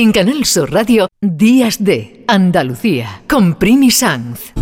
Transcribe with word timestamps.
En 0.00 0.12
Canal 0.12 0.44
Sur 0.44 0.72
Radio, 0.72 1.08
Días 1.20 1.82
de 1.82 2.22
Andalucía, 2.28 3.22
con 3.28 3.56
Primi 3.56 3.90
Sanz. 3.90 4.52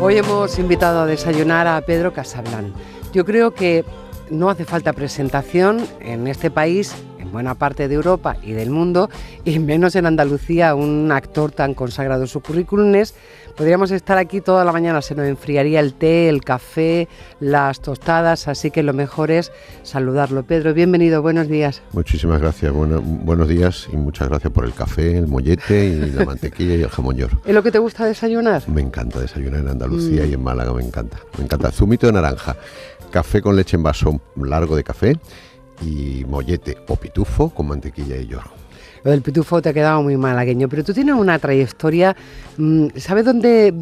Hoy 0.00 0.16
hemos 0.16 0.58
invitado 0.58 1.00
a 1.00 1.06
desayunar 1.06 1.66
a 1.66 1.78
Pedro 1.82 2.14
Casablan. 2.14 2.72
Yo 3.12 3.26
creo 3.26 3.52
que 3.52 3.84
no 4.30 4.48
hace 4.48 4.64
falta 4.64 4.94
presentación 4.94 5.86
en 6.00 6.26
este 6.26 6.50
país 6.50 6.94
buena 7.24 7.54
parte 7.54 7.88
de 7.88 7.94
Europa 7.94 8.36
y 8.42 8.52
del 8.52 8.70
mundo, 8.70 9.10
y 9.44 9.58
menos 9.58 9.96
en 9.96 10.06
Andalucía, 10.06 10.74
un 10.74 11.10
actor 11.12 11.52
tan 11.52 11.74
consagrado 11.74 12.22
en 12.22 12.28
sus 12.28 12.42
currículums. 12.42 13.14
Podríamos 13.56 13.90
estar 13.90 14.16
aquí 14.16 14.40
toda 14.40 14.64
la 14.64 14.72
mañana, 14.72 15.02
se 15.02 15.14
nos 15.14 15.26
enfriaría 15.26 15.80
el 15.80 15.94
té, 15.94 16.28
el 16.28 16.42
café, 16.42 17.08
las 17.40 17.80
tostadas, 17.80 18.48
así 18.48 18.70
que 18.70 18.82
lo 18.82 18.92
mejor 18.92 19.30
es 19.30 19.52
saludarlo. 19.82 20.44
Pedro, 20.44 20.72
bienvenido, 20.72 21.20
buenos 21.20 21.48
días. 21.48 21.82
Muchísimas 21.92 22.40
gracias, 22.40 22.72
buenos 22.72 23.48
días 23.48 23.88
y 23.92 23.96
muchas 23.96 24.28
gracias 24.28 24.52
por 24.52 24.64
el 24.64 24.72
café, 24.72 25.18
el 25.18 25.26
mollete 25.26 25.86
y 25.86 26.10
la 26.10 26.24
mantequilla 26.24 26.76
y 26.76 26.82
el 26.82 26.88
jamón 26.88 27.16
york. 27.16 27.34
¿Es 27.44 27.54
lo 27.54 27.62
que 27.62 27.70
te 27.70 27.78
gusta 27.78 28.06
desayunar? 28.06 28.68
Me 28.68 28.80
encanta 28.80 29.20
desayunar 29.20 29.60
en 29.60 29.68
Andalucía 29.68 30.24
y 30.24 30.32
en 30.34 30.42
Málaga, 30.42 30.72
me 30.72 30.82
encanta. 30.82 31.18
Me 31.36 31.44
encanta. 31.44 31.70
Zumito 31.70 32.06
de 32.06 32.12
naranja, 32.12 32.56
café 33.10 33.42
con 33.42 33.56
leche 33.56 33.76
en 33.76 33.82
vaso 33.82 34.20
largo 34.36 34.76
de 34.76 34.84
café 34.84 35.18
y 35.80 36.24
mollete 36.28 36.78
o 36.88 36.96
pitufo 36.96 37.50
con 37.50 37.68
mantequilla 37.68 38.16
y 38.16 38.26
york. 38.26 38.50
Lo 39.02 39.10
del 39.12 39.22
pitufo 39.22 39.62
te 39.62 39.70
ha 39.70 39.72
quedado 39.72 40.02
muy 40.02 40.16
malagueño, 40.16 40.68
pero 40.68 40.84
tú 40.84 40.92
tienes 40.92 41.14
una 41.14 41.38
trayectoria, 41.38 42.14
mm, 42.58 42.88
¿sabes 42.96 43.24
dónde 43.24 43.72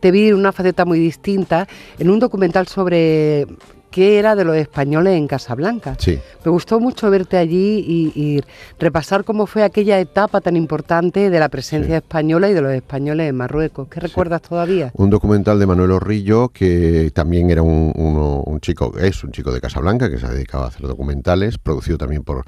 te 0.00 0.10
vi 0.10 0.32
una 0.32 0.52
faceta 0.52 0.84
muy 0.84 0.98
distinta? 0.98 1.68
En 1.98 2.08
un 2.10 2.18
documental 2.18 2.66
sobre 2.66 3.46
qué 3.94 4.18
era 4.18 4.34
de 4.34 4.42
los 4.42 4.56
españoles 4.56 5.16
en 5.16 5.28
Casablanca. 5.28 5.94
Sí. 6.00 6.18
Me 6.44 6.50
gustó 6.50 6.80
mucho 6.80 7.10
verte 7.10 7.36
allí 7.36 8.12
y, 8.16 8.42
repasar 8.80 9.22
cómo 9.22 9.46
fue 9.46 9.62
aquella 9.62 10.00
etapa 10.00 10.40
tan 10.40 10.56
importante 10.56 11.30
de 11.30 11.38
la 11.38 11.48
presencia 11.48 11.98
española 11.98 12.50
y 12.50 12.54
de 12.54 12.60
los 12.60 12.72
españoles 12.72 13.28
en 13.28 13.36
Marruecos. 13.36 13.86
¿Qué 13.86 14.00
recuerdas 14.00 14.42
todavía? 14.42 14.90
Un 14.94 15.10
documental 15.10 15.60
de 15.60 15.66
Manuel 15.66 15.92
Orrillo, 15.92 16.48
que 16.48 17.12
también 17.14 17.50
era 17.50 17.62
un, 17.62 17.92
un 17.94 18.60
chico, 18.60 18.98
es 18.98 19.22
un 19.22 19.30
chico 19.30 19.52
de 19.52 19.60
Casablanca, 19.60 20.10
que 20.10 20.18
se 20.18 20.26
ha 20.26 20.30
dedicado 20.30 20.64
a 20.64 20.68
hacer 20.68 20.88
documentales, 20.88 21.58
producido 21.58 21.96
también 21.96 22.24
por, 22.24 22.44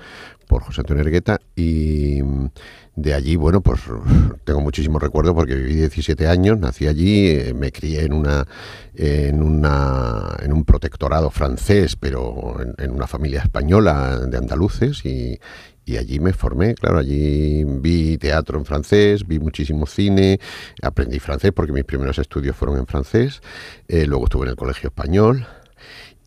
por 0.56 0.62
José 0.62 0.80
Antonio 0.80 1.02
Ergueta 1.02 1.38
y 1.54 2.22
mm, 2.22 2.46
de 2.96 3.12
allí, 3.12 3.36
bueno, 3.36 3.60
pues 3.60 3.82
tengo 4.44 4.62
muchísimos 4.62 5.02
recuerdos 5.02 5.34
porque 5.34 5.54
viví 5.54 5.74
17 5.74 6.26
años, 6.28 6.58
nací 6.58 6.86
allí, 6.86 7.28
eh, 7.28 7.52
me 7.54 7.70
crié 7.72 8.04
en 8.04 8.14
una 8.14 8.46
en 8.94 9.42
una 9.42 10.34
en 10.42 10.54
un 10.54 10.64
protectorado 10.64 11.28
francés, 11.28 11.94
pero 11.94 12.56
en, 12.78 12.90
una 12.90 13.06
familia 13.06 13.42
española 13.42 14.18
de 14.20 14.38
andaluces 14.38 15.04
y, 15.04 15.38
allí 15.98 16.20
me 16.20 16.32
formé, 16.32 16.74
claro, 16.74 16.98
allí 16.98 17.62
vi 17.64 18.16
teatro 18.16 18.58
en 18.58 18.64
francés, 18.64 19.26
vi 19.26 19.38
muchísimo 19.38 19.84
cine, 19.86 20.40
aprendí 20.82 21.18
francés 21.18 21.52
porque 21.54 21.72
mis 21.72 21.84
primeros 21.84 22.18
estudios 22.18 22.56
fueron 22.56 22.78
en 22.78 22.86
francés, 22.86 23.42
eh, 23.88 24.06
luego 24.06 24.24
estuve 24.24 24.46
en 24.46 24.50
el 24.52 24.56
colegio 24.56 24.88
español, 24.88 25.46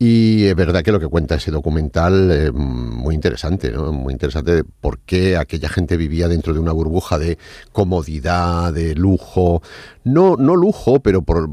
y 0.02 0.46
es 0.46 0.56
verdad 0.56 0.82
que 0.82 0.92
lo 0.92 0.98
que 0.98 1.08
cuenta 1.08 1.34
ese 1.34 1.50
documental 1.50 2.30
es 2.30 2.52
muy 2.54 3.14
interesante, 3.14 3.70
¿no? 3.70 3.92
Muy 3.92 4.14
interesante 4.14 4.54
de 4.54 4.64
por 4.64 5.00
qué 5.00 5.36
aquella 5.36 5.68
gente 5.68 5.98
vivía 5.98 6.26
dentro 6.26 6.54
de 6.54 6.58
una 6.58 6.72
burbuja 6.72 7.18
de 7.18 7.36
comodidad, 7.70 8.72
de 8.72 8.94
lujo. 8.94 9.60
No, 10.02 10.36
no 10.38 10.56
lujo, 10.56 11.00
pero 11.00 11.20
por, 11.20 11.50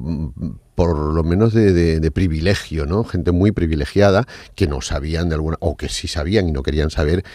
por 0.75 0.98
lo 0.98 1.23
menos 1.25 1.53
de, 1.53 2.09
privilegio, 2.16 2.86
¿no? 2.86 3.03
Gente 3.03 3.34
muy 3.34 3.52
privilegiada 3.52 4.25
que 4.56 4.66
no 4.66 4.80
sabían 4.80 5.28
de 5.28 5.36
alguna, 5.36 5.58
o 5.59 5.75
que 5.75 5.90
sí 5.90 6.08
sabían 6.08 6.48
y 6.48 6.53
no 6.53 6.64
querían 6.64 6.90
saber 6.90 7.25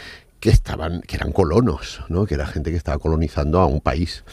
que 0.41 0.49
estaban, 0.49 1.03
que 1.03 1.17
eran 1.17 1.33
colonos, 1.33 2.01
¿no? 2.09 2.25
Que 2.25 2.37
era 2.37 2.47
gente 2.47 2.71
que 2.71 2.79
estaba 2.79 2.97
colonizando 2.97 3.61
a 3.61 3.67
un 3.67 3.83
país. 3.83 4.25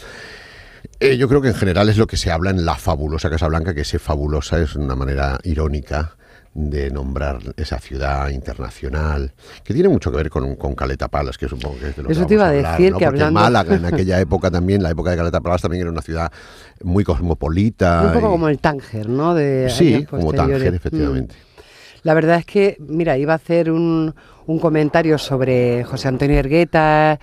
Eh, 1.01 1.18
yo 1.18 1.28
creo 1.28 1.41
que 1.41 1.50
en 1.50 1.56
general 1.56 1.89
es 1.89 1.97
lo 1.97 2.07
que 2.07 2.16
se 2.16 2.31
habla 2.31 2.51
en 2.51 2.63
la 2.63 2.75
fabulosa 2.75 3.29
Casa 3.29 3.50
Blanca, 3.50 3.73
que 3.73 3.81
ese 3.81 4.00
fabulosa 4.00 4.62
es 4.62 4.78
una 4.78 4.95
manera 4.95 5.39
irónica 5.44 6.16
de 6.53 6.89
nombrar 6.89 7.39
esa 7.57 7.79
ciudad 7.79 8.29
internacional, 8.29 9.33
que 9.63 9.73
tiene 9.73 9.89
mucho 9.89 10.11
que 10.11 10.17
ver 10.17 10.29
con, 10.29 10.55
con 10.55 10.75
Caleta 10.75 11.07
Palas, 11.07 11.37
que 11.37 11.47
supongo 11.47 11.79
que 11.79 11.89
es 11.89 11.95
de 11.95 12.03
lo 12.03 12.09
Eso 12.09 12.21
que 12.21 12.27
te 12.27 12.33
iba 12.33 12.47
a, 12.47 12.51
decir, 12.51 12.93
que 12.95 13.05
hablando... 13.05 13.39
Málaga 13.39 13.75
en 13.75 13.85
aquella 13.85 14.19
época 14.21 14.49
también, 14.49 14.81
la 14.81 14.89
época 14.89 15.11
de 15.11 15.17
Caleta 15.17 15.41
Palas 15.41 15.61
también 15.61 15.81
era 15.81 15.91
una 15.91 16.01
ciudad 16.01 16.31
muy 16.83 17.03
cosmopolita. 17.03 18.03
Un 18.05 18.13
poco 18.13 18.29
como 18.31 18.49
el 18.49 18.59
Tánger, 18.59 19.07
¿no? 19.07 19.35
De 19.35 19.69
sí, 19.69 20.05
como 20.05 20.33
Tánger, 20.33 20.73
efectivamente. 20.73 21.35
Mm. 21.35 21.49
La 22.03 22.13
verdad 22.13 22.38
es 22.38 22.45
que, 22.45 22.77
mira, 22.79 23.17
iba 23.17 23.33
a 23.33 23.35
hacer 23.35 23.69
un, 23.71 24.15
un 24.45 24.59
comentario 24.59 25.17
sobre 25.17 25.83
José 25.83 26.07
Antonio 26.07 26.39
Ergueta 26.39 27.19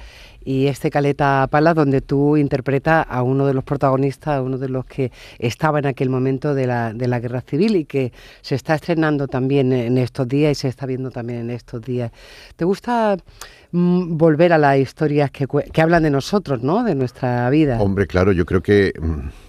y 0.46 0.68
este 0.68 0.90
Caleta 0.90 1.48
Pala 1.50 1.74
donde 1.74 2.00
tú 2.00 2.36
interpretas 2.36 3.04
a 3.10 3.22
uno 3.22 3.46
de 3.46 3.52
los 3.52 3.64
protagonistas, 3.64 4.36
a 4.36 4.42
uno 4.42 4.58
de 4.58 4.68
los 4.68 4.86
que 4.86 5.10
estaba 5.40 5.80
en 5.80 5.86
aquel 5.86 6.08
momento 6.08 6.54
de 6.54 6.68
la, 6.68 6.94
de 6.94 7.08
la 7.08 7.18
guerra 7.18 7.40
civil 7.40 7.74
y 7.74 7.84
que 7.84 8.12
se 8.42 8.54
está 8.54 8.76
estrenando 8.76 9.26
también 9.26 9.72
en 9.72 9.98
estos 9.98 10.28
días 10.28 10.52
y 10.52 10.54
se 10.54 10.68
está 10.68 10.86
viendo 10.86 11.10
también 11.10 11.40
en 11.40 11.50
estos 11.50 11.82
días. 11.82 12.12
¿Te 12.54 12.64
gusta 12.64 13.16
mm, 13.72 14.16
volver 14.16 14.52
a 14.52 14.58
las 14.58 14.78
historias 14.78 15.32
que, 15.32 15.48
que 15.72 15.82
hablan 15.82 16.04
de 16.04 16.10
nosotros, 16.10 16.62
¿no? 16.62 16.84
de 16.84 16.94
nuestra 16.94 17.50
vida? 17.50 17.82
Hombre, 17.82 18.06
claro, 18.06 18.30
yo 18.30 18.46
creo 18.46 18.62
que... 18.62 18.92
Mm, 18.98 19.45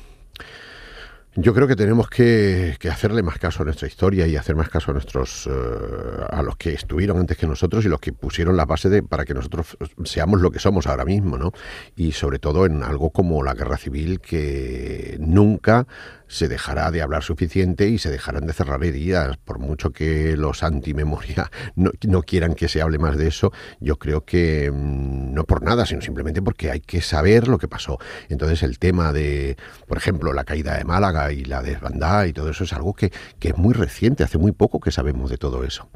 yo 1.40 1.54
creo 1.54 1.68
que 1.68 1.76
tenemos 1.76 2.10
que, 2.10 2.76
hacerle 2.92 3.22
más 3.22 3.38
caso 3.38 3.62
a 3.62 3.66
nuestra 3.66 3.88
historia 3.88 4.26
y 4.26 4.36
hacer 4.36 4.56
más 4.56 4.70
caso 4.70 4.90
a 4.90 4.96
nuestros 4.96 5.46
eh, 5.46 6.26
a 6.32 6.42
los 6.42 6.58
que 6.58 6.74
estuvieron 6.74 7.20
antes 7.20 7.38
que 7.38 7.46
nosotros 7.46 7.86
y 7.86 7.90
los 7.90 8.00
que 8.00 8.12
pusieron 8.12 8.58
la 8.58 8.66
base 8.66 9.04
para 9.04 9.24
que 9.24 9.36
nosotros 9.36 9.78
seamos 10.04 10.42
lo 10.42 10.50
que 10.50 10.58
somos 10.58 10.88
ahora 10.88 11.06
mismo, 11.06 11.38
¿no? 11.38 11.52
Y 11.96 12.14
sobre 12.14 12.40
todo 12.40 12.66
en 12.66 12.82
algo 12.82 13.12
como 13.12 13.44
la 13.44 13.54
guerra 13.54 13.78
civil 13.78 14.20
que 14.20 15.18
nunca 15.20 15.86
se 16.28 16.48
dejará 16.48 16.92
de 16.92 17.02
hablar 17.02 17.24
suficiente 17.24 17.88
y 17.88 17.98
se 17.98 18.10
dejarán 18.10 18.46
de 18.46 18.54
cerrar 18.54 18.84
heridas. 18.84 19.38
Por 19.38 19.60
mucho 19.60 19.92
que 19.92 20.36
los 20.38 20.64
antimemoria 20.64 21.52
no, 21.76 21.92
no 22.08 22.22
quieran 22.24 22.54
que 22.56 22.68
se 22.68 22.82
hable 22.82 22.98
más 22.98 23.18
de 23.18 23.28
eso, 23.28 23.52
yo 23.80 23.98
creo 23.98 24.26
que 24.26 24.72
mm, 24.72 25.34
no 25.34 25.44
por 25.46 25.64
nada, 25.64 25.86
sino 25.86 26.02
simplemente 26.02 26.42
porque 26.42 26.72
hay 26.72 26.82
que 26.82 27.02
saber 27.02 27.48
lo 27.48 27.58
que 27.58 27.68
pasó. 27.68 27.98
Entonces 28.30 28.64
el 28.64 28.80
tema 28.80 29.14
de, 29.14 29.58
por 29.88 29.98
ejemplo, 29.98 30.34
la 30.34 30.44
caída 30.44 30.78
de 30.78 30.84
Málaga 30.84 31.32
y 31.32 31.46
la 31.46 31.62
desbandada 31.62 32.28
y 32.28 32.34
todo 32.34 32.50
eso 32.50 32.64
es 32.64 32.74
algo 32.74 32.94
que, 32.94 33.12
que 33.40 33.50
es 33.50 33.58
muy 33.58 33.74
reciente, 33.74 34.24
hace 34.24 34.38
muy 34.38 34.52
poco 34.52 34.80
que 34.80 34.92
sabemos 34.92 35.30
de 35.30 35.38
todo 35.38 35.64
eso. 35.64 35.90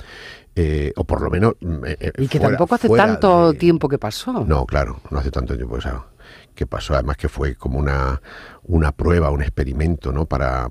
Eh, 0.56 0.92
o 0.98 1.04
por 1.06 1.22
lo 1.22 1.30
menos... 1.30 1.54
Mm, 1.62 1.86
eh, 1.86 1.98
eh, 2.00 2.12
y 2.18 2.28
que 2.28 2.40
tampoco 2.40 2.76
hace 2.76 2.90
tanto 2.90 3.54
tiempo 3.54 3.88
que 3.88 3.98
pasó. 3.98 4.46
No, 4.46 4.66
claro, 4.66 5.00
no 5.10 5.20
hace 5.20 5.32
tanto 5.32 5.56
tiempo 5.56 5.76
que 5.76 5.82
pasó 5.84 6.11
que 6.62 6.68
pasó, 6.68 6.94
además 6.94 7.18
que 7.18 7.28
fue 7.28 7.56
como 7.56 7.80
una, 7.80 8.22
una 8.66 8.92
prueba, 8.92 9.32
un 9.32 9.42
experimento, 9.42 10.12
¿no? 10.12 10.28
Para, 10.28 10.68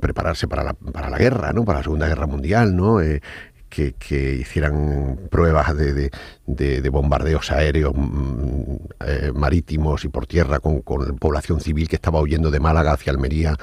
prepararse 0.00 0.48
para 0.48 0.64
la, 0.64 0.74
para 0.74 1.08
la 1.08 1.18
guerra, 1.18 1.52
¿no? 1.52 1.64
Para 1.64 1.78
la 1.78 1.82
Segunda 1.84 2.08
Guerra 2.08 2.26
Mundial, 2.26 2.74
¿no? 2.74 3.00
Eh, 3.00 3.20
que, 3.68 3.94
hicieran 4.40 5.28
pruebas 5.30 5.76
de, 5.76 6.10
de, 6.48 6.88
bombardeos 6.88 7.52
aéreos 7.52 7.92
mm, 7.94 8.74
eh, 9.06 9.30
marítimos 9.32 10.04
y 10.04 10.08
por 10.08 10.26
tierra 10.26 10.58
con, 10.58 10.80
con, 10.80 11.16
población 11.18 11.60
civil 11.60 11.88
que 11.88 11.94
estaba 11.94 12.20
huyendo 12.20 12.50
de 12.50 12.58
Málaga 12.58 12.94
hacia 12.94 13.12
Almería 13.12 13.54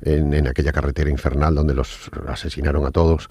en, 0.00 0.32
en 0.34 0.46
aquella 0.46 0.70
carretera 0.70 1.10
infernal 1.10 1.56
donde 1.56 1.74
los 1.74 2.12
asesinaron 2.28 2.86
a 2.86 2.92
todos. 2.92 3.28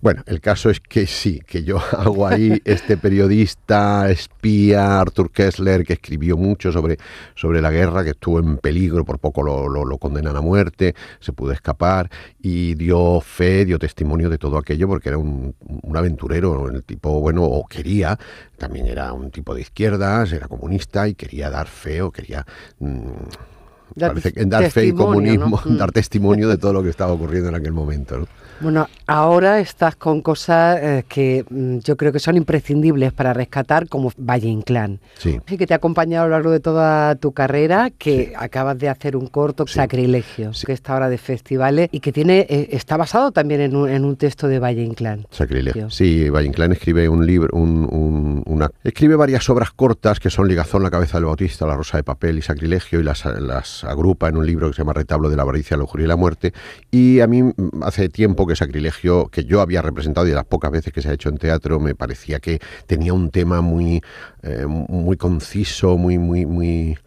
Bueno, 0.00 0.22
el 0.26 0.40
caso 0.40 0.68
es 0.68 0.80
que 0.80 1.06
sí, 1.06 1.40
que 1.46 1.64
yo 1.64 1.78
hago 1.92 2.26
ahí 2.26 2.60
este 2.64 2.96
periodista, 2.96 4.10
espía, 4.10 5.00
Arthur 5.00 5.30
Kessler, 5.30 5.84
que 5.84 5.94
escribió 5.94 6.36
mucho 6.36 6.70
sobre, 6.70 6.98
sobre 7.34 7.60
la 7.60 7.70
guerra, 7.70 8.04
que 8.04 8.10
estuvo 8.10 8.38
en 8.38 8.58
peligro, 8.58 9.04
por 9.04 9.18
poco 9.18 9.42
lo, 9.42 9.68
lo, 9.68 9.98
condenan 9.98 10.36
a 10.36 10.40
muerte, 10.40 10.94
se 11.20 11.32
pudo 11.32 11.52
escapar 11.52 12.10
y 12.40 12.74
dio 12.74 13.20
fe, 13.20 13.64
dio 13.64 13.78
testimonio 13.78 14.28
de 14.28 14.38
todo 14.38 14.58
aquello, 14.58 14.86
porque 14.86 15.08
era 15.08 15.18
un, 15.18 15.54
aventurero, 15.94 16.68
el 16.68 16.84
tipo, 16.84 17.20
bueno, 17.20 17.44
o 17.44 17.66
quería, 17.66 18.18
también 18.58 18.86
era 18.86 19.12
un 19.12 19.30
tipo 19.30 19.54
de 19.54 19.62
izquierdas, 19.62 20.32
era 20.32 20.46
comunista 20.46 21.08
y 21.08 21.14
quería 21.14 21.48
dar 21.50 21.68
fe 21.68 22.02
o 22.02 22.10
quería... 22.10 22.44
Mm, 22.78 23.55
dar, 23.96 24.70
fe 24.70 24.86
y 24.86 24.92
comunismo, 24.92 25.60
dar 25.64 25.90
testimonio 25.90 26.48
de 26.48 26.58
todo 26.58 26.72
lo 26.72 26.82
que 26.82 26.90
estaba 26.90 27.12
ocurriendo 27.12 27.48
en 27.48 27.54
aquel 27.56 27.72
momento. 27.72 28.18
¿no? 28.18 28.26
Bueno, 28.58 28.88
ahora 29.06 29.60
estás 29.60 29.96
con 29.96 30.22
cosas 30.22 30.78
eh, 30.80 31.04
que 31.06 31.44
mm, 31.48 31.78
yo 31.78 31.96
creo 31.96 32.10
que 32.10 32.18
son 32.18 32.38
imprescindibles 32.38 33.12
para 33.12 33.34
rescatar, 33.34 33.86
como 33.86 34.12
Valle 34.16 34.48
Inclán. 34.48 34.98
Sí. 35.18 35.38
que 35.46 35.66
te 35.66 35.74
ha 35.74 35.76
acompañado 35.76 36.24
a 36.24 36.28
lo 36.28 36.32
largo 36.32 36.50
de 36.50 36.60
toda 36.60 37.16
tu 37.16 37.32
carrera, 37.32 37.90
que 37.90 38.32
acabas 38.36 38.78
de 38.78 38.88
hacer 38.88 39.14
un 39.16 39.26
corto, 39.26 39.66
Sacrilegio, 39.66 40.52
que 40.64 40.72
está 40.72 40.94
ahora 40.94 41.10
de 41.10 41.18
festivales 41.18 41.88
y 41.92 42.00
que 42.00 42.12
tiene 42.12 42.46
eh, 42.48 42.68
está 42.72 42.96
basado 42.96 43.30
también 43.30 43.60
en 43.60 43.76
un, 43.76 43.90
en 43.90 44.04
un, 44.04 44.16
texto 44.16 44.48
de 44.48 44.58
Valle 44.58 44.82
Inclán. 44.82 45.26
Sacrilegio. 45.30 45.90
Sí, 45.90 46.30
Valle 46.30 46.48
Inclán 46.48 46.72
escribe 46.72 47.08
un 47.08 47.26
libro, 47.26 47.50
un, 47.52 48.42
una, 48.46 48.70
escribe 48.84 49.16
varias 49.16 49.48
obras 49.50 49.70
cortas 49.72 50.18
que 50.18 50.30
son 50.30 50.48
Ligazón, 50.48 50.82
la 50.82 50.90
cabeza 50.90 51.18
del 51.18 51.26
bautista, 51.26 51.66
La 51.66 51.76
rosa 51.76 51.98
de 51.98 52.04
papel 52.04 52.38
y 52.38 52.42
Sacrilegio, 52.42 53.00
y 53.00 53.02
las, 53.02 53.24
las 53.26 53.84
agrupa 53.86 54.28
en 54.28 54.36
un 54.36 54.46
libro 54.46 54.68
que 54.68 54.74
se 54.74 54.82
llama 54.82 54.92
Retablo 54.92 55.28
de 55.28 55.36
la 55.36 55.42
avaricia, 55.42 55.76
la 55.76 55.82
lujuria 55.82 56.04
y 56.04 56.08
la 56.08 56.16
muerte. 56.16 56.52
Y 56.90 57.20
a 57.20 57.26
mí 57.26 57.42
mm, 57.42 57.52
hace 57.82 58.08
tiempo 58.08 58.46
que 58.46 58.56
Sacrilegio, 58.56 59.28
que 59.28 59.44
yo 59.44 59.60
había 59.60 59.82
representado 59.82 60.26
y 60.26 60.32
las 60.32 60.44
pocas 60.44 60.70
veces 60.70 60.92
que 60.92 61.02
se 61.02 61.08
ha 61.08 61.12
hecho 61.12 61.28
en 61.28 61.38
teatro, 61.38 61.80
me 61.80 61.94
parecía 61.94 62.40
que 62.40 62.60
tenía 62.86 63.12
un 63.12 63.30
tema 63.30 63.60
muy, 63.60 64.02
eh, 64.42 64.66
muy 64.66 65.16
conciso, 65.16 65.96
muy, 65.96 66.18
muy, 66.18 66.46
muy 66.46 66.98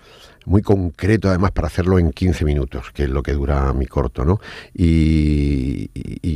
muy 0.50 0.64
concreto 0.64 1.30
además 1.30 1.52
para 1.52 1.68
hacerlo 1.68 2.00
en 2.00 2.12
15 2.12 2.44
minutos, 2.44 2.92
que 2.92 3.04
es 3.04 3.10
lo 3.10 3.22
que 3.22 3.34
dura 3.34 3.72
mi 3.74 3.86
corto, 3.86 4.26
¿no? 4.26 4.40
Y, 4.74 5.90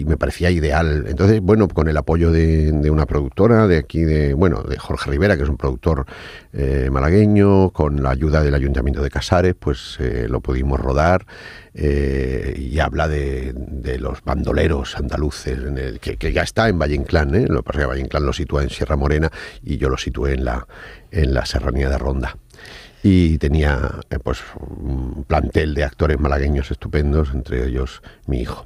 me 0.06 0.18
parecía 0.18 0.52
ideal. 0.52 1.06
Entonces, 1.08 1.40
bueno, 1.42 1.68
con 1.68 1.88
el 1.88 1.96
apoyo 1.96 2.30
de, 2.30 2.90
una 2.92 3.06
productora 3.06 3.68
de 3.68 3.78
aquí, 3.78 4.02
de, 4.02 4.34
bueno, 4.34 4.62
de 4.62 4.78
Jorge 4.78 5.10
Rivera, 5.10 5.38
que 5.38 5.44
es 5.44 5.50
un 5.50 5.58
productor 5.58 6.06
eh, 6.52 6.90
malagueño, 6.92 7.70
con 7.72 8.04
la 8.04 8.12
ayuda 8.12 8.44
del 8.44 8.54
Ayuntamiento 8.54 9.02
de 9.02 9.10
Casares, 9.10 9.56
pues 9.58 9.98
eh, 10.00 10.28
lo 10.30 10.42
pudimos 10.42 10.80
rodar. 10.80 11.26
Eh, 11.74 12.54
y 12.60 12.80
habla 12.80 13.08
de, 13.08 13.56
los 13.98 14.24
bandoleros 14.24 14.96
andaluces, 14.96 15.58
que, 16.00 16.34
ya 16.34 16.44
está 16.44 16.70
en 16.70 16.78
Valle 16.78 16.96
Inclán, 16.96 17.34
¿eh? 17.34 17.48
lo 17.48 17.64
que 17.64 17.64
pasa 17.64 17.82
es 17.82 17.88
Valle 17.88 18.02
Inclán 18.02 18.26
lo 18.26 18.34
sitúa 18.34 18.62
en 18.62 18.70
Sierra 18.70 18.96
Morena 18.96 19.32
y 19.64 19.78
yo 19.78 19.90
lo 19.90 19.98
situé 19.98 20.34
en 20.34 20.46
la, 20.46 20.68
en 21.10 21.34
la 21.34 21.46
serranía 21.46 21.90
de 21.90 21.98
Ronda 21.98 22.38
y 23.04 23.38
tenía 23.38 24.00
eh, 24.10 24.18
pues 24.18 24.40
un 24.56 25.26
plantel 25.28 25.76
de 25.76 25.84
actores 25.84 26.18
malagueños 26.20 26.72
estupendos, 26.72 27.32
entre 27.34 27.68
ellos 27.68 28.02
mi 28.26 28.40
hijo. 28.40 28.66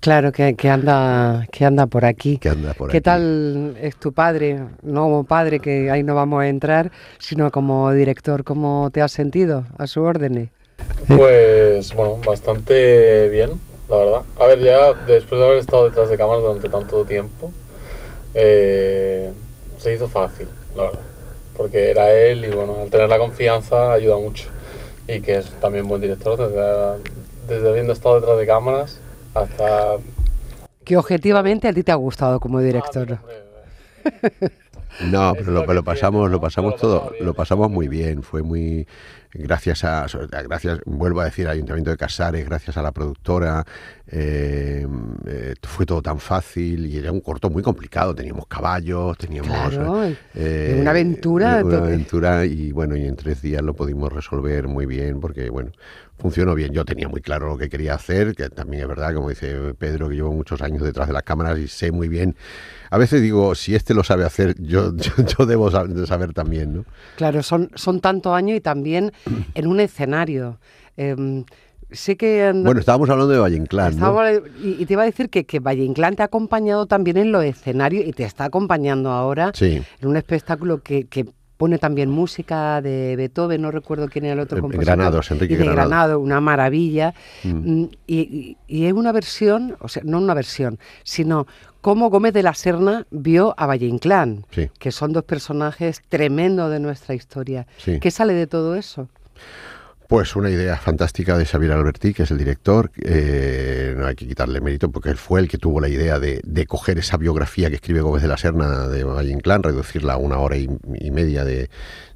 Claro, 0.00 0.32
que, 0.32 0.54
anda, 0.68 1.46
que 1.50 1.64
anda 1.64 1.86
por 1.86 2.04
aquí. 2.04 2.36
Que 2.36 2.48
anda 2.48 2.74
por 2.74 2.90
¿Qué 2.90 3.00
tal 3.00 3.76
es 3.80 3.96
tu 3.96 4.12
padre? 4.12 4.58
No 4.82 5.02
como 5.04 5.24
padre, 5.24 5.60
que 5.60 5.90
ahí 5.90 6.02
no 6.02 6.16
vamos 6.16 6.42
a 6.42 6.48
entrar, 6.48 6.90
sino 7.18 7.50
como 7.52 7.92
director. 7.92 8.42
¿Cómo 8.42 8.90
te 8.92 9.00
has 9.00 9.12
sentido 9.12 9.64
a 9.78 9.86
su 9.86 10.02
orden? 10.02 10.50
Pues 11.06 11.94
bueno, 11.94 12.18
bastante 12.26 13.28
bien, 13.28 13.52
la 13.88 13.96
verdad. 13.96 14.22
A 14.40 14.46
ver, 14.48 14.58
ya 14.58 14.92
después 15.06 15.40
de 15.40 15.46
haber 15.46 15.58
estado 15.58 15.88
detrás 15.88 16.10
de 16.10 16.16
cámaras 16.16 16.42
durante 16.42 16.68
tanto 16.68 17.04
tiempo, 17.04 17.52
eh, 18.34 19.30
se 19.78 19.94
hizo 19.94 20.08
fácil, 20.08 20.48
la 20.74 20.82
verdad 20.82 21.11
porque 21.56 21.90
era 21.90 22.12
él 22.12 22.44
y 22.44 22.50
bueno, 22.50 22.76
al 22.82 22.90
tener 22.90 23.08
la 23.08 23.18
confianza 23.18 23.92
ayuda 23.92 24.16
mucho. 24.18 24.48
Y 25.08 25.20
que 25.20 25.36
es 25.38 25.50
también 25.60 25.88
buen 25.88 26.00
director, 26.00 26.38
desde, 26.38 27.02
desde 27.48 27.68
habiendo 27.68 27.92
estado 27.92 28.20
detrás 28.20 28.38
de 28.38 28.46
cámaras 28.46 29.00
hasta... 29.34 29.96
Que 30.84 30.96
objetivamente 30.96 31.68
a 31.68 31.72
ti 31.72 31.82
te 31.82 31.92
ha 31.92 31.96
gustado 31.96 32.40
como 32.40 32.60
director. 32.60 33.18
Ah, 33.18 34.22
no, 35.10 35.32
pero 35.34 35.52
lo, 35.52 35.72
lo 35.72 35.84
pasamos, 35.84 36.30
lo 36.30 36.40
pasamos 36.40 36.76
todo, 36.76 37.12
lo 37.20 37.34
pasamos 37.34 37.70
muy 37.70 37.88
bien, 37.88 38.22
fue 38.22 38.42
muy 38.42 38.86
gracias 39.34 39.84
a, 39.84 40.06
gracias, 40.44 40.80
vuelvo 40.84 41.20
a 41.20 41.24
decir, 41.24 41.46
al 41.46 41.54
Ayuntamiento 41.54 41.90
de 41.90 41.96
Casares, 41.96 42.44
gracias 42.44 42.76
a 42.76 42.82
la 42.82 42.92
productora, 42.92 43.64
eh, 44.06 44.86
eh, 45.26 45.54
fue 45.62 45.86
todo 45.86 46.02
tan 46.02 46.18
fácil 46.18 46.86
y 46.86 46.98
era 46.98 47.10
un 47.10 47.20
corto 47.20 47.48
muy 47.48 47.62
complicado. 47.62 48.14
Teníamos 48.14 48.46
caballos, 48.46 49.16
teníamos 49.16 49.74
eh, 50.34 50.78
una 50.80 50.90
aventura, 50.90 51.62
una 51.64 51.78
aventura 51.78 52.44
y 52.44 52.72
bueno, 52.72 52.96
y 52.96 53.06
en 53.06 53.16
tres 53.16 53.40
días 53.40 53.62
lo 53.62 53.74
pudimos 53.74 54.12
resolver 54.12 54.68
muy 54.68 54.84
bien 54.86 55.18
porque 55.18 55.48
bueno, 55.48 55.72
funcionó 56.18 56.54
bien. 56.54 56.72
Yo 56.72 56.84
tenía 56.84 57.08
muy 57.08 57.20
claro 57.20 57.48
lo 57.48 57.58
que 57.58 57.68
quería 57.68 57.94
hacer, 57.94 58.34
que 58.34 58.48
también 58.50 58.82
es 58.82 58.88
verdad, 58.88 59.14
como 59.14 59.30
dice 59.30 59.74
Pedro, 59.78 60.08
que 60.08 60.16
llevo 60.16 60.32
muchos 60.32 60.60
años 60.60 60.82
detrás 60.82 61.08
de 61.08 61.14
las 61.14 61.22
cámaras 61.22 61.58
y 61.58 61.68
sé 61.68 61.90
muy 61.90 62.08
bien. 62.08 62.36
A 62.90 62.98
veces 62.98 63.22
digo, 63.22 63.54
si 63.54 63.74
este 63.74 63.94
lo 63.94 64.04
sabe 64.04 64.24
hacer, 64.24 64.54
yo, 64.60 64.94
yo, 65.38 65.46
debo 65.46 65.70
saber 65.70 66.34
también, 66.34 66.74
¿no? 66.74 66.84
Claro, 67.16 67.42
son, 67.42 67.70
son 67.74 68.00
tantos 68.00 68.34
años 68.34 68.58
y 68.58 68.60
también 68.60 69.12
en 69.54 69.66
un 69.66 69.80
escenario. 69.80 70.58
Em, 70.96 71.44
sé 71.90 72.16
que... 72.16 72.52
Bueno, 72.54 72.80
estábamos 72.80 73.08
hablando 73.10 73.32
de 73.32 73.38
Valle 73.38 73.56
Inclán, 73.56 73.98
¿no? 73.98 74.16
y, 74.62 74.84
te 74.84 74.92
iba 74.92 75.02
a 75.02 75.06
decir 75.06 75.28
que, 75.28 75.44
que 75.44 75.60
Valle 75.60 75.84
Inclán 75.84 76.16
te 76.16 76.22
ha 76.22 76.26
acompañado 76.26 76.86
también 76.86 77.16
en 77.16 77.32
los 77.32 77.44
escenarios 77.44 78.06
y 78.06 78.12
te 78.12 78.24
está 78.24 78.44
acompañando 78.44 79.10
ahora 79.10 79.52
en 79.60 79.84
un 80.02 80.16
espectáculo 80.16 80.82
que, 80.82 81.06
pone 81.58 81.78
también 81.78 82.10
música 82.10 82.80
de 82.82 83.14
Beethoven, 83.14 83.62
no 83.62 83.70
recuerdo 83.70 84.08
quién 84.08 84.24
era 84.24 84.34
el 84.34 84.40
otro 84.40 84.60
compositor. 84.60 84.96
Granados, 84.96 85.30
Enrique 85.30 85.54
y 85.54 85.56
de 85.58 85.64
Granado. 85.64 86.18
una 86.18 86.40
maravilla. 86.40 87.14
Mm. 87.44 87.82
Mm, 87.82 87.90
y, 88.08 88.56
y, 88.66 88.86
es 88.86 88.92
una 88.92 89.12
versión, 89.12 89.76
o 89.78 89.86
sea, 89.86 90.02
no 90.04 90.18
una 90.18 90.34
versión, 90.34 90.80
sino 91.04 91.46
cómo 91.82 92.08
Gómez 92.08 92.32
de 92.32 92.42
la 92.42 92.54
Serna 92.54 93.06
vio 93.10 93.54
a 93.58 93.66
Valle 93.66 93.86
Inclán, 93.86 94.46
que 94.78 94.92
son 94.92 95.12
dos 95.12 95.24
personajes 95.24 96.00
tremendos 96.08 96.70
de 96.70 96.80
nuestra 96.80 97.14
historia. 97.14 97.66
¿Qué 98.00 98.10
sale 98.10 98.32
de 98.32 98.46
todo 98.46 98.76
eso? 98.76 99.08
Pues 100.08 100.36
una 100.36 100.50
idea 100.50 100.76
fantástica 100.76 101.38
de 101.38 101.46
Xavier 101.46 101.72
Alberti, 101.72 102.12
que 102.12 102.24
es 102.24 102.30
el 102.30 102.38
director. 102.38 102.90
Eh, 103.00 103.94
no 103.96 104.06
hay 104.06 104.14
que 104.14 104.28
quitarle 104.28 104.60
mérito 104.60 104.90
porque 104.90 105.08
él 105.08 105.16
fue 105.16 105.40
el 105.40 105.48
que 105.48 105.56
tuvo 105.56 105.80
la 105.80 105.88
idea 105.88 106.18
de, 106.18 106.66
coger 106.66 106.98
esa 106.98 107.16
biografía 107.16 107.68
que 107.70 107.76
escribe 107.76 108.02
Gómez 108.02 108.22
de 108.22 108.28
la 108.28 108.36
Serna 108.36 108.88
de 108.88 109.04
Valle 109.04 109.32
Inclán, 109.32 109.62
reducirla 109.62 110.14
a 110.14 110.16
una 110.18 110.38
hora 110.38 110.56
y 110.56 110.68
media 111.10 111.44
de, 111.44 111.70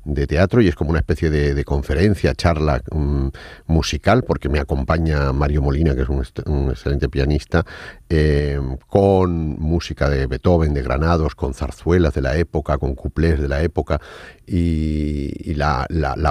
de 0.07 0.27
teatro 0.27 0.61
y 0.63 0.69
es 0.69 0.75
como 0.75 0.91
una 0.91 1.01
especie 1.01 1.31
de, 1.31 1.65
conferencia, 1.65 2.35
charla 2.35 2.81
mm, 2.93 3.29
musical, 3.67 4.23
porque 4.23 4.49
me 4.49 4.61
acompaña 4.61 5.33
Mario 5.33 5.63
Molina, 5.63 5.95
que 5.95 6.03
es 6.03 6.09
un, 6.09 6.71
excelente 6.71 7.09
pianista, 7.09 7.65
eh, 8.09 8.59
con 8.87 9.59
música 9.59 10.09
de 10.09 10.27
Beethoven, 10.27 10.75
de 10.75 10.83
Granados, 10.83 11.35
con 11.35 11.55
zarzuelas 11.55 12.15
de 12.15 12.23
la 12.23 12.37
época, 12.37 12.79
con 12.79 12.95
cuplés 12.95 13.41
de 13.41 13.49
la 13.49 13.63
época, 13.63 14.01
y, 14.47 15.55
la, 15.55 15.87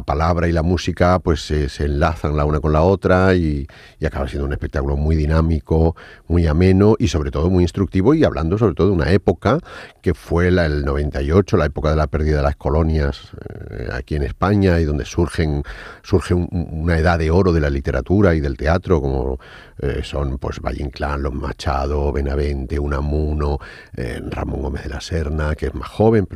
palabra 0.06 0.48
y 0.48 0.52
la 0.54 0.64
música 0.64 1.20
pues 1.20 1.42
se, 1.42 1.68
enlazan 1.84 2.38
la 2.38 2.46
una 2.46 2.60
con 2.60 2.72
la 2.72 2.82
otra 2.84 3.36
y, 3.36 3.68
y, 4.00 4.06
acaba 4.06 4.28
siendo 4.28 4.46
un 4.46 4.54
espectáculo 4.54 4.96
muy 4.96 5.16
dinámico, 5.16 5.96
muy 6.28 6.48
ameno 6.48 6.96
y 6.98 7.10
sobre 7.10 7.32
todo 7.32 7.50
muy 7.50 7.64
instructivo 7.64 8.14
y 8.14 8.24
hablando 8.24 8.58
sobre 8.58 8.76
todo 8.76 8.88
de 8.88 8.94
una 8.94 9.12
época 9.12 9.60
que 10.02 10.14
fue 10.14 10.52
la, 10.52 10.66
el 10.66 10.86
98, 10.86 11.58
la 11.58 11.66
época 11.66 11.90
de 11.90 11.96
la 11.98 12.08
pérdida 12.08 12.38
de 12.38 12.44
las 12.44 12.56
colonias 12.56 13.32
eh, 13.34 13.65
aquí 13.92 14.16
en 14.16 14.24
España 14.24 14.80
y 14.80 14.86
donde 14.86 15.06
surgen, 15.06 15.64
surge 16.04 16.34
una 16.34 16.98
edad 16.98 17.20
de 17.20 17.32
oro 17.32 17.52
de 17.52 17.62
la 17.62 17.70
literatura 17.70 18.36
y 18.36 18.40
del 18.40 18.58
teatro 18.58 19.02
como 19.02 19.40
eh, 19.80 20.02
son 20.04 20.38
pues 20.38 20.60
Valle 20.60 20.84
Inclán, 20.84 21.24
Los 21.24 21.34
Machado, 21.34 22.12
Benavente, 22.12 22.80
Unamuno, 22.80 23.60
eh, 23.96 24.22
Ramón 24.30 24.62
Gómez 24.62 24.84
de 24.84 24.90
la 24.90 25.02
Serna, 25.02 25.56
que 25.56 25.68
es 25.68 25.74
más 25.74 25.90
joven, 25.90 26.28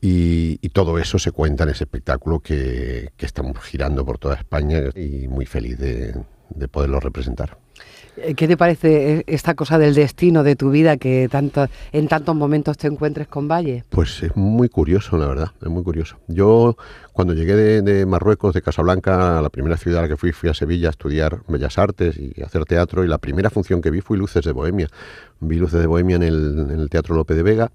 y, 0.00 0.56
todo 0.70 0.98
eso 0.98 1.18
se 1.18 1.32
cuenta 1.32 1.64
en 1.64 1.70
ese 1.70 1.84
espectáculo 1.84 2.40
que, 2.40 3.12
estamos 3.18 3.58
girando 3.58 4.04
por 4.04 4.18
toda 4.18 4.36
España 4.36 4.84
y 4.94 5.28
muy 5.28 5.44
feliz 5.44 5.78
de, 5.78 6.14
poderlo 6.70 7.00
representar. 7.00 7.58
Eh, 8.16 8.34
¿Qué 8.34 8.48
te 8.48 8.56
parece 8.56 9.18
e, 9.18 9.24
esta 9.26 9.54
cosa 9.54 9.78
del 9.78 9.94
destino 9.94 10.42
de 10.42 10.56
tu 10.56 10.70
vida 10.70 10.96
que 10.96 11.28
tanto, 11.30 11.66
en 11.92 12.08
tantos 12.08 12.34
momentos 12.34 12.76
te 12.76 12.86
encuentres 12.86 13.28
con 13.28 13.48
Valle? 13.48 13.84
Pues 13.88 14.22
es 14.22 14.36
muy 14.36 14.68
curioso, 14.68 15.16
la 15.16 15.26
verdad, 15.26 15.50
es 15.60 15.68
muy 15.68 15.82
curioso. 15.82 16.16
Yo 16.28 16.76
cuando 17.12 17.34
llegué 17.34 17.54
de, 17.82 18.06
Marruecos, 18.06 18.54
de 18.54 18.62
Casablanca, 18.62 19.38
a 19.38 19.42
la 19.42 19.50
primera 19.50 19.76
ciudad 19.76 20.00
a 20.00 20.02
la 20.02 20.08
que 20.08 20.16
fui, 20.16 20.32
fui 20.32 20.48
a 20.48 20.54
Sevilla 20.54 20.88
a 20.88 20.90
estudiar 20.90 21.40
Bellas 21.48 21.78
Artes 21.78 22.16
y 22.16 22.42
hacer 22.42 22.64
teatro 22.64 23.04
y 23.04 23.08
la 23.08 23.18
primera 23.18 23.50
función 23.50 23.80
que 23.80 23.90
vi 23.90 24.00
fue 24.00 24.16
Luces 24.16 24.44
de 24.44 24.52
Bohemia. 24.52 24.88
Vi 25.40 25.56
Luces 25.56 25.80
de 25.80 25.86
Bohemia 25.86 26.16
en 26.16 26.22
el, 26.22 26.66
en 26.70 26.80
el 26.80 26.88
Teatro 26.90 27.14
Lope 27.14 27.34
de 27.34 27.42
Vega 27.42 27.70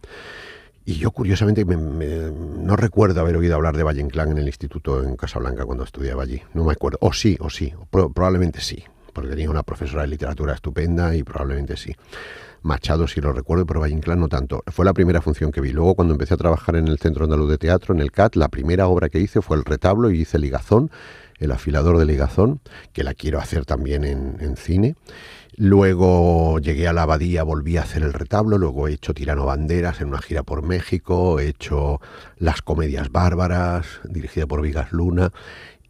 y 0.87 0.95
yo 0.95 1.09
curiosamente 1.09 1.65
no 1.65 2.75
recuerdo 2.75 3.19
haber 3.19 3.37
oído 3.37 3.55
hablar 3.55 3.75
de 3.75 3.81
Valle 3.81 4.01
Inclán 4.01 4.31
en 4.31 4.37
el 4.37 4.45
instituto 4.45 5.03
en 5.03 5.15
Casablanca 5.15 5.65
cuando 5.65 5.83
estudiaba 5.83 6.21
allí. 6.21 6.43
No 6.53 6.63
me 6.63 6.73
acuerdo. 6.73 6.99
O 7.01 7.11
sí, 7.11 7.35
o 7.39 7.49
sí. 7.49 7.73
probablemente 7.89 8.61
sí. 8.61 8.83
Porque 9.15 9.29
tenía 9.29 9.49
una 9.49 9.63
profesora 9.63 10.01
de 10.01 10.09
literatura 10.09 10.53
estupenda 10.53 11.15
y 11.15 11.23
probablemente 11.23 11.77
sí. 11.77 11.95
Machado 12.63 13.07
sí 13.07 13.21
lo 13.21 13.31
recuerdo, 13.31 13.65
pero 13.65 13.79
Valle 13.79 13.93
Inclán 13.93 14.19
no 14.19 14.27
tanto. 14.27 14.61
Fue 14.67 14.83
la 14.83 14.93
primera 14.93 15.21
función 15.21 15.51
que 15.51 15.61
vi. 15.61 15.71
Luego 15.71 15.95
cuando 15.95 16.13
empecé 16.13 16.33
a 16.33 16.37
trabajar 16.37 16.75
en 16.75 16.89
el 16.89 16.99
Centro 16.99 17.23
Andaluz 17.23 17.49
de 17.49 17.57
Teatro, 17.57 17.95
en 17.95 18.01
el 18.01 18.11
CAT, 18.11 18.35
la 18.35 18.49
primera 18.49 18.87
obra 18.87 19.07
que 19.07 19.19
hice 19.19 19.41
fue 19.41 19.55
el 19.55 19.63
retablo 19.63 20.11
y 20.11 20.21
hice 20.21 20.37
Ligazón, 20.37 20.91
el 21.37 21.51
afilador 21.53 21.97
de 21.97 22.05
Ligazón, 22.05 22.59
que 22.91 23.05
la 23.05 23.13
quiero 23.13 23.39
hacer 23.39 23.65
también 23.65 24.03
en, 24.03 24.35
en 24.41 24.57
cine. 24.57 24.95
Luego 25.57 26.59
llegué 26.59 26.89
a 26.89 26.93
la 26.93 27.03
abadía, 27.03 27.43
volví 27.43 27.77
a 27.77 27.83
hacer 27.83 28.03
el 28.03 28.11
retablo, 28.11 28.57
luego 28.57 28.89
he 28.89 28.93
hecho 28.93 29.13
Tirano 29.13 29.45
Banderas 29.45 30.01
en 30.01 30.09
una 30.09 30.21
gira 30.21 30.43
por 30.43 30.63
México, 30.63 31.39
he 31.39 31.47
hecho 31.47 32.01
Las 32.37 32.61
Comedias 32.61 33.09
Bárbaras, 33.09 34.01
dirigida 34.03 34.47
por 34.47 34.61
Vigas 34.61 34.91
Luna, 34.91 35.31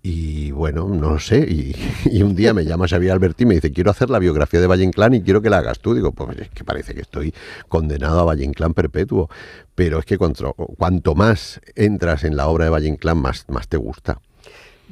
y 0.08 0.52
bueno, 0.52 0.88
no 0.88 1.18
sé, 1.18 1.40
y, 2.06 2.22
un 2.22 2.36
día 2.36 2.54
me 2.54 2.64
llama 2.64 2.88
Xavier 2.88 3.14
Alberti 3.14 3.44
y 3.44 3.48
me 3.48 3.56
dice, 3.56 3.72
quiero 3.72 3.90
hacer 3.90 4.12
la 4.12 4.20
biografía 4.20 4.62
de 4.62 4.68
Valle 4.68 4.84
Inclán 4.84 5.16
y 5.16 5.24
quiero 5.24 5.42
que 5.42 5.50
la 5.50 5.58
hagas 5.58 5.80
tú. 5.80 5.96
Digo, 5.96 6.12
pues 6.12 6.38
es 6.38 6.50
que 6.50 6.64
parece 6.64 6.94
que 6.94 7.02
estoy 7.02 7.34
condenado 7.70 8.20
a 8.20 8.24
Valle 8.24 8.46
Inclán 8.46 8.76
perpetuo, 8.76 9.32
pero 9.74 9.98
es 9.98 10.06
que 10.06 10.20
cuanto, 10.20 10.54
cuanto 10.54 11.16
más 11.16 11.60
entras 11.74 12.24
en 12.24 12.38
la 12.38 12.48
obra 12.48 12.66
de 12.66 12.72
Valle 12.72 12.88
Inclán, 12.88 13.18
más, 13.18 13.46
más 13.50 13.68
te 13.68 13.78
gusta. 13.78 14.22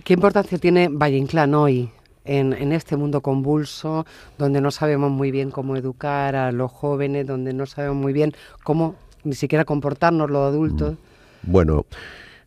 ¿Qué 0.04 0.16
importancia 0.16 0.58
tiene 0.58 0.90
Valle 0.90 1.18
Inclán 1.18 1.54
hoy? 1.54 1.92
en, 2.26 2.72
este 2.72 2.96
mundo 2.96 3.20
convulso, 3.20 4.06
donde 4.38 4.62
no 4.62 4.72
sabemos 4.72 5.12
muy 5.12 5.30
bien 5.30 5.52
cómo 5.52 5.76
educar 5.76 6.38
a 6.38 6.54
los 6.54 6.72
jóvenes, 6.72 7.28
donde 7.28 7.54
no 7.54 7.66
sabemos 7.66 7.98
muy 7.98 8.14
bien 8.14 8.34
cómo 8.64 8.96
ni 9.26 9.36
siquiera 9.36 9.66
comportarnos 9.66 10.32
los 10.32 10.48
adultos. 10.48 10.94
Mm. 10.94 11.52
Bueno, 11.52 11.86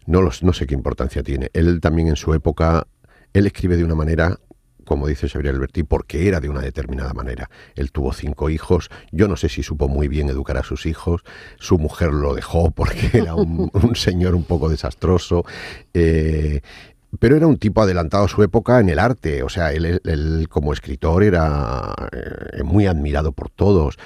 no, 0.06 0.22
los, 0.22 0.42
no 0.42 0.52
sé 0.52 0.66
qué 0.66 0.74
importancia 0.74 1.22
tiene. 1.22 1.50
Él 1.52 1.80
también 1.80 2.08
en 2.08 2.16
su 2.16 2.34
época, 2.34 2.86
él 3.32 3.46
escribe 3.46 3.76
de 3.76 3.84
una 3.84 3.94
manera 3.94 4.38
como 4.86 5.08
dice 5.08 5.28
Xavier 5.28 5.54
Alberti, 5.54 5.82
porque 5.82 6.28
era 6.28 6.40
de 6.40 6.48
una 6.48 6.62
determinada 6.62 7.12
manera. 7.12 7.50
Él 7.74 7.92
tuvo 7.92 8.12
cinco 8.12 8.48
hijos, 8.48 8.88
yo 9.10 9.28
no 9.28 9.36
sé 9.36 9.50
si 9.50 9.62
supo 9.62 9.88
muy 9.88 10.08
bien 10.08 10.30
educar 10.30 10.56
a 10.56 10.62
sus 10.62 10.86
hijos, 10.86 11.22
su 11.58 11.76
mujer 11.76 12.12
lo 12.12 12.34
dejó 12.34 12.70
porque 12.70 13.10
era 13.12 13.34
un, 13.34 13.70
señor 13.94 14.34
un 14.34 14.44
poco 14.44 14.70
desastroso. 14.70 15.44
Eh, 15.92 16.60
pero 17.18 17.36
era 17.36 17.46
un 17.46 17.58
tipo 17.58 17.82
adelantado 17.82 18.24
a 18.24 18.28
su 18.28 18.42
época 18.42 18.78
en 18.80 18.88
el 18.88 18.98
arte, 18.98 19.42
o 19.42 19.48
sea, 19.48 19.72
él, 19.72 20.46
como 20.48 20.72
escritor 20.72 21.22
era 21.22 21.94
eh, 22.12 22.62
muy 22.62 22.86
admirado 22.86 23.32
por 23.32 23.48
todos 23.50 23.96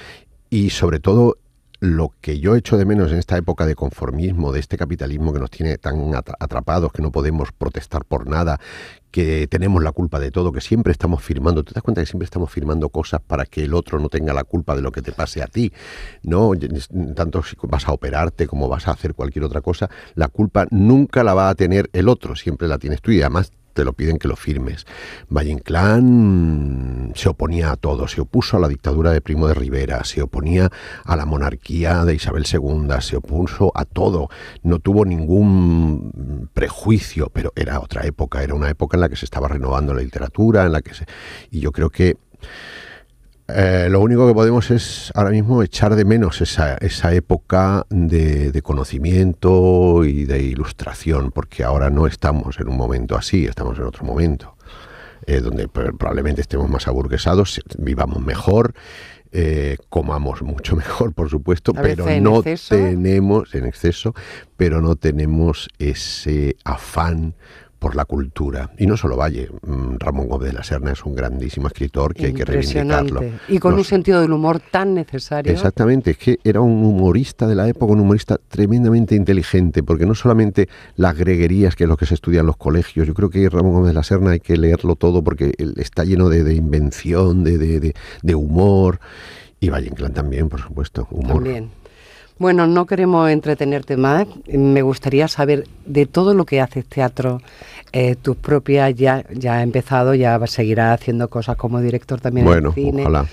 y 0.48 0.70
sobre 0.70 1.00
todo 1.00 1.38
lo 1.80 2.12
que 2.20 2.38
yo 2.38 2.56
echo 2.56 2.76
de 2.76 2.84
menos 2.84 3.10
en 3.10 3.18
esta 3.18 3.36
época 3.38 3.66
de 3.66 3.74
conformismo, 3.74 4.52
de 4.52 4.60
este 4.60 4.76
capitalismo 4.76 5.32
que 5.32 5.40
nos 5.40 5.50
tiene 5.50 5.78
tan 5.78 6.12
atrapados, 6.14 6.92
que 6.92 7.02
no 7.02 7.10
podemos 7.10 7.52
protestar 7.52 8.04
por 8.04 8.26
nada, 8.26 8.60
que 9.10 9.48
tenemos 9.48 9.82
la 9.82 9.92
culpa 9.92 10.20
de 10.20 10.30
todo, 10.30 10.52
que 10.52 10.60
siempre 10.60 10.92
estamos 10.92 11.22
firmando, 11.22 11.64
¿te 11.64 11.72
das 11.72 11.82
cuenta 11.82 12.02
que 12.02 12.06
siempre 12.06 12.26
estamos 12.26 12.50
firmando 12.50 12.90
cosas 12.90 13.20
para 13.26 13.46
que 13.46 13.64
el 13.64 13.74
otro 13.74 13.98
no 13.98 14.08
tenga 14.08 14.32
la 14.34 14.44
culpa 14.44 14.76
de 14.76 14.82
lo 14.82 14.92
que 14.92 15.02
te 15.02 15.12
pase 15.12 15.42
a 15.42 15.46
ti? 15.46 15.72
No, 16.22 16.52
tanto 17.16 17.42
si 17.42 17.56
vas 17.62 17.88
a 17.88 17.92
operarte 17.92 18.46
como 18.46 18.68
vas 18.68 18.86
a 18.86 18.92
hacer 18.92 19.14
cualquier 19.14 19.44
otra 19.44 19.62
cosa, 19.62 19.88
la 20.14 20.28
culpa 20.28 20.66
nunca 20.70 21.24
la 21.24 21.34
va 21.34 21.48
a 21.48 21.54
tener 21.54 21.88
el 21.94 22.08
otro, 22.08 22.36
siempre 22.36 22.68
la 22.68 22.78
tienes 22.78 23.00
tú 23.00 23.10
y 23.10 23.20
además 23.20 23.52
te 23.72 23.84
lo 23.84 23.92
piden 23.92 24.18
que 24.18 24.28
lo 24.28 24.36
firmes. 24.36 24.86
Valle 25.28 25.50
Inclán 25.50 27.12
se 27.14 27.28
oponía 27.28 27.72
a 27.72 27.76
todo, 27.76 28.08
se 28.08 28.20
opuso 28.20 28.56
a 28.56 28.60
la 28.60 28.68
dictadura 28.68 29.12
de 29.12 29.20
Primo 29.20 29.48
de 29.48 29.54
Rivera, 29.54 30.04
se 30.04 30.22
oponía 30.22 30.70
a 31.04 31.16
la 31.16 31.26
monarquía 31.26 32.04
de 32.04 32.14
Isabel 32.14 32.44
II, 32.50 32.88
se 33.00 33.16
opuso 33.16 33.72
a 33.74 33.84
todo, 33.84 34.28
no 34.62 34.78
tuvo 34.78 35.04
ningún 35.04 36.50
prejuicio, 36.54 37.30
pero 37.32 37.52
era 37.56 37.80
otra 37.80 38.06
época, 38.06 38.42
era 38.42 38.54
una 38.54 38.70
época 38.70 38.96
en 38.96 39.02
la 39.02 39.08
que 39.08 39.16
se 39.16 39.24
estaba 39.24 39.48
renovando 39.48 39.94
la 39.94 40.02
literatura, 40.02 40.66
en 40.66 40.72
la 40.72 40.82
que 40.82 40.94
se... 40.94 41.06
y 41.50 41.60
yo 41.60 41.72
creo 41.72 41.90
que 41.90 42.16
eh, 43.54 43.88
lo 43.90 44.00
único 44.00 44.26
que 44.26 44.34
podemos 44.34 44.70
es 44.70 45.12
ahora 45.14 45.30
mismo 45.30 45.62
echar 45.62 45.94
de 45.96 46.04
menos 46.04 46.40
esa, 46.40 46.76
esa 46.76 47.12
época 47.14 47.86
de, 47.90 48.60
conocimiento 48.62 50.04
y 50.04 50.24
de 50.24 50.42
ilustración, 50.42 51.30
porque 51.30 51.64
ahora 51.64 51.90
no 51.90 52.06
estamos 52.06 52.58
en 52.60 52.68
un 52.68 52.76
momento 52.76 53.16
así, 53.16 53.46
estamos 53.46 53.78
en 53.78 53.84
otro 53.84 54.04
momento, 54.04 54.56
eh, 55.26 55.40
donde 55.40 55.68
probablemente 55.68 56.40
estemos 56.40 56.68
más 56.68 56.88
aburguesados, 56.88 57.60
vivamos 57.78 58.20
mejor, 58.20 58.74
eh, 59.32 59.76
comamos 59.88 60.42
mucho 60.42 60.76
mejor, 60.84 61.12
por 61.12 61.30
supuesto, 61.30 61.72
pero 61.72 62.04
no 62.20 62.42
tenemos, 62.42 63.54
en 63.54 63.66
exceso, 63.66 64.14
pero 64.56 64.80
no 64.80 64.96
tenemos 64.96 65.68
ese 65.78 66.56
afán 66.64 67.34
por 67.80 67.96
la 67.96 68.04
cultura. 68.04 68.70
Y 68.78 68.86
no 68.86 68.96
solo 68.96 69.16
Valle, 69.16 69.48
mm, 69.62 69.96
Ramón 69.98 70.28
Gómez 70.28 70.48
de 70.48 70.52
la 70.52 70.62
Serna 70.62 70.92
es 70.92 71.04
un 71.04 71.16
grandísimo 71.16 71.66
escritor 71.66 72.14
que 72.14 72.26
hay 72.26 72.34
que 72.34 72.44
reivindicarlo. 72.44 73.22
Y 73.48 73.58
con 73.58 73.74
un 73.74 73.84
sentido 73.84 74.20
del 74.20 74.32
humor 74.32 74.60
tan 74.60 74.94
necesario. 74.94 75.50
Exactamente, 75.50 76.12
es 76.12 76.18
que 76.18 76.38
era 76.44 76.60
un 76.60 76.84
humorista 76.84 77.46
de 77.46 77.54
la 77.54 77.66
época, 77.66 77.92
un 77.92 78.00
humorista 78.00 78.38
tremendamente 78.48 79.16
inteligente, 79.16 79.82
porque 79.82 80.04
no 80.04 80.14
solamente 80.14 80.68
las 80.96 81.16
greguerías, 81.16 81.74
que 81.74 81.84
es 81.84 81.88
lo 81.88 81.96
que 81.96 82.06
se 82.06 82.14
estudia 82.14 82.40
en 82.40 82.46
los 82.46 82.58
colegios, 82.58 83.08
yo 83.08 83.14
creo 83.14 83.30
que 83.30 83.48
Ramón 83.48 83.72
Gómez 83.72 83.88
de 83.88 83.94
la 83.94 84.02
Serna 84.02 84.32
hay 84.32 84.40
que 84.40 84.58
leerlo 84.58 84.94
todo 84.94 85.24
porque 85.24 85.54
está 85.76 86.04
lleno 86.04 86.28
de, 86.28 86.54
invención, 86.54 87.44
de, 87.44 87.56
de, 87.56 87.94
de, 88.22 88.34
humor. 88.34 89.00
Y 89.58 89.70
Valle 89.70 89.88
Inclán 89.88 90.12
también, 90.12 90.50
por 90.50 90.60
supuesto, 90.60 91.08
humor. 91.10 91.42
También. 91.42 91.79
Bueno, 92.40 92.66
no 92.66 92.86
queremos 92.86 93.28
entretenerte 93.28 93.98
más. 93.98 94.26
Me 94.48 94.80
gustaría 94.80 95.28
saber 95.28 95.68
de 95.84 96.06
todo 96.06 96.32
lo 96.32 96.46
que 96.46 96.62
haces 96.62 96.86
teatro, 96.86 97.42
eh, 97.92 98.16
tus 98.16 98.34
propias, 98.34 98.94
ya, 98.94 99.26
ya 99.30 99.56
ha 99.56 99.62
empezado, 99.62 100.14
ya 100.14 100.40
seguirá 100.46 100.94
haciendo 100.94 101.28
cosas 101.28 101.58
como 101.58 101.82
director 101.82 102.18
también 102.18 102.46
bueno, 102.46 102.70
en 102.70 102.74
cine. 102.74 103.02
Ojalá. 103.02 103.26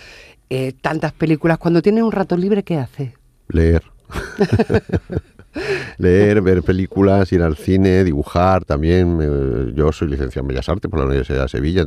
Eh, 0.50 0.74
tantas 0.82 1.14
películas. 1.14 1.58
Cuando 1.58 1.82
tienes 1.82 2.04
un 2.04 2.12
rato 2.12 2.36
libre, 2.36 2.64
¿qué 2.64 2.80
haces? 2.80 3.14
Leer. 3.48 3.84
Leer, 6.00 6.42
ver 6.42 6.62
películas, 6.62 7.32
ir 7.32 7.44
al 7.44 7.56
cine, 7.56 8.04
dibujar 8.04 8.66
también. 8.66 9.74
yo 9.74 9.94
soy 9.94 10.10
licenciado 10.10 10.44
en 10.44 10.50
Bellas 10.50 10.68
Artes 10.68 10.92
por 10.92 11.00
la 11.00 11.06
Universidad 11.06 11.44
de 11.44 11.48
Sevilla, 11.48 11.86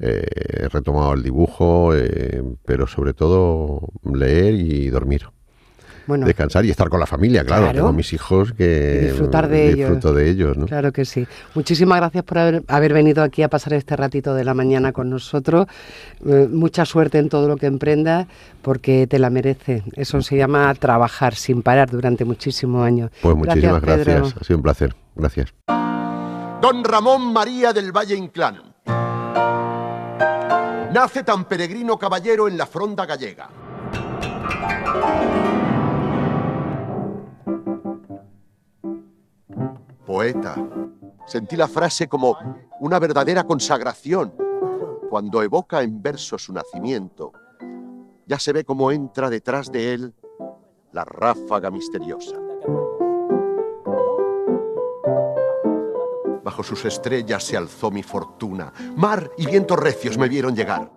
eh, 0.00 0.26
he 0.62 0.68
retomado 0.70 1.12
el 1.12 1.22
dibujo, 1.22 1.92
pero 2.64 2.86
sobre 2.86 3.12
todo 3.12 3.90
leer 4.02 4.54
y 4.54 4.88
dormir 4.88 5.26
descansar 6.06 6.64
y 6.64 6.70
estar 6.70 6.88
con 6.88 7.00
la 7.00 7.06
familia, 7.06 7.44
claro. 7.44 7.72
Tengo 7.72 7.92
mis 7.92 8.12
hijos 8.12 8.52
que 8.52 9.08
disfrutar 9.10 9.48
de 9.48 9.74
disfruto 9.74 10.08
ellos. 10.08 10.16
de 10.16 10.30
ellos. 10.30 10.56
¿no? 10.56 10.66
Claro 10.66 10.92
que 10.92 11.04
sí. 11.04 11.26
Muchísimas 11.54 11.98
gracias 11.98 12.24
por 12.24 12.38
haber, 12.38 12.62
haber, 12.68 12.92
venido 12.92 13.22
aquí 13.22 13.42
a 13.42 13.48
pasar 13.48 13.74
este 13.74 13.96
ratito 13.96 14.34
de 14.34 14.44
la 14.44 14.54
mañana 14.54 14.92
con 14.92 15.10
nosotros. 15.10 15.66
Eh, 16.26 16.48
mucha 16.50 16.84
suerte 16.84 17.18
en 17.18 17.28
todo 17.28 17.48
lo 17.48 17.56
que 17.56 17.66
emprendas 17.66 18.26
porque 18.62 19.06
te 19.06 19.18
la 19.18 19.30
merece. 19.30 19.82
Eso 19.94 20.22
se 20.22 20.36
llama 20.36 20.72
trabajar 20.74 21.34
sin 21.34 21.62
parar 21.62 21.90
durante 21.90 22.24
muchísimos 22.24 22.86
años. 22.86 23.10
Pues 23.20 23.36
muchísimas 23.36 23.82
gracias. 23.82 24.34
Ha 24.40 24.44
sido 24.44 24.58
un 24.58 24.62
placer. 24.62 24.94
Gracias. 25.14 25.54
Don 26.60 26.84
Ramón 26.84 27.32
María 27.32 27.72
del 27.72 27.92
Valle 27.92 28.16
Inclán. 28.16 28.56
Nace 30.92 31.22
tan 31.24 31.44
peregrino 31.44 31.98
caballero 31.98 32.48
en 32.48 32.56
la 32.56 32.66
fronda 32.66 33.04
gallega. 33.04 33.50
Poeta. 40.16 40.56
Sentí 41.26 41.56
la 41.56 41.68
frase 41.68 42.08
como 42.08 42.38
una 42.80 42.98
verdadera 42.98 43.44
consagración. 43.44 44.32
Cuando 45.10 45.42
evoca 45.42 45.82
en 45.82 46.00
verso 46.00 46.38
su 46.38 46.54
nacimiento, 46.54 47.32
ya 48.24 48.38
se 48.38 48.54
ve 48.54 48.64
cómo 48.64 48.90
entra 48.90 49.28
detrás 49.28 49.70
de 49.70 49.92
él 49.92 50.14
la 50.92 51.04
ráfaga 51.04 51.70
misteriosa. 51.70 52.34
Bajo 56.42 56.62
sus 56.62 56.86
estrellas 56.86 57.44
se 57.44 57.58
alzó 57.58 57.90
mi 57.90 58.02
fortuna. 58.02 58.72
Mar 58.96 59.30
y 59.36 59.44
vientos 59.44 59.78
recios 59.78 60.16
me 60.16 60.30
vieron 60.30 60.56
llegar. 60.56 60.90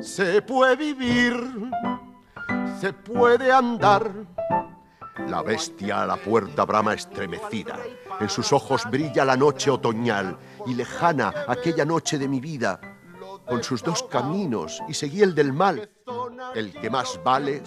Se 0.00 0.42
puede 0.42 0.74
vivir, 0.74 1.36
se 2.80 2.92
puede 2.92 3.52
andar. 3.52 4.10
La 5.28 5.42
bestia 5.42 6.02
a 6.02 6.06
la 6.06 6.16
puerta 6.16 6.64
brama 6.64 6.94
estremecida. 6.94 7.78
En 8.20 8.28
sus 8.28 8.52
ojos 8.52 8.82
brilla 8.90 9.24
la 9.24 9.36
noche 9.36 9.70
otoñal 9.70 10.38
y 10.66 10.74
lejana 10.74 11.32
aquella 11.48 11.84
noche 11.84 12.18
de 12.18 12.28
mi 12.28 12.40
vida. 12.40 12.80
Con 13.46 13.62
sus 13.62 13.82
dos 13.82 14.02
caminos 14.04 14.82
y 14.88 14.94
seguí 14.94 15.22
el 15.22 15.34
del 15.34 15.52
mal. 15.52 15.88
El 16.54 16.72
que 16.72 16.90
más 16.90 17.20
vale 17.24 17.62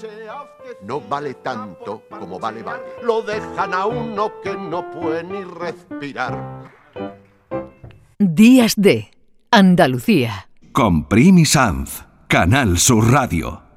no 0.84 1.02
vale 1.02 1.36
tanto 1.36 2.04
como 2.10 2.40
vale 2.40 2.64
vale. 2.64 2.84
Lo 3.04 3.22
dejan 3.22 3.74
a 3.74 3.86
uno 3.86 4.32
que 4.44 4.56
no 4.56 4.90
puede 4.92 5.24
ni 5.24 5.44
respirar. 5.44 6.72
Días 8.18 8.74
de 8.78 9.12
Andalucía. 9.52 10.50
Con 10.72 11.08
Primi 11.08 11.46
Sanz, 11.46 12.06
Canal 12.28 12.78
Sur 12.78 13.12
Radio. 13.12 13.69